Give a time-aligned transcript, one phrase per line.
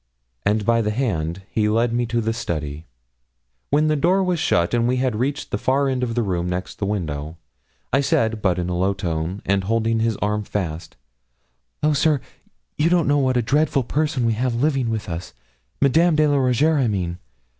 [0.47, 2.87] And by the hand he led me to the study.
[3.69, 6.49] When the door was shut, and we had reached the far end of the room
[6.49, 7.37] next the window,
[7.93, 10.95] I said, but in a low tone, and holding his arm fast
[11.83, 12.19] 'Oh, sir,
[12.79, 15.33] you don't know what a dreadful person we have living with us
[15.79, 17.19] Madame de la Rougierre, I mean.